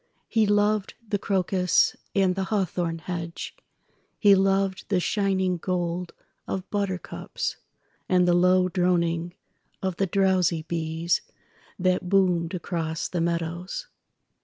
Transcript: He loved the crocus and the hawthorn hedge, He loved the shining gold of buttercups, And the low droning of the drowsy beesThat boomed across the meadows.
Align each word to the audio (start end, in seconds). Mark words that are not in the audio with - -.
He 0.27 0.47
loved 0.47 0.95
the 1.07 1.19
crocus 1.19 1.95
and 2.15 2.33
the 2.33 2.45
hawthorn 2.45 2.97
hedge, 2.97 3.55
He 4.17 4.33
loved 4.33 4.85
the 4.89 4.99
shining 4.99 5.57
gold 5.57 6.13
of 6.47 6.67
buttercups, 6.71 7.57
And 8.09 8.27
the 8.27 8.33
low 8.33 8.67
droning 8.67 9.35
of 9.83 9.97
the 9.97 10.07
drowsy 10.07 10.63
beesThat 10.63 12.01
boomed 12.01 12.55
across 12.55 13.07
the 13.09 13.21
meadows. 13.21 13.89